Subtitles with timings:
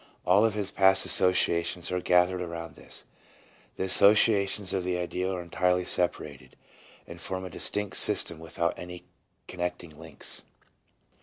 [0.23, 3.03] 1 All of his past associations are gathered around this;
[3.75, 6.55] the associations of the ideal are entirely separated,
[7.05, 9.03] and form a distinct system without any
[9.47, 10.43] connecting links.